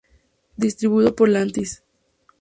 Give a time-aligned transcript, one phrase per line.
[0.57, 1.83] Distribuido por Lantis.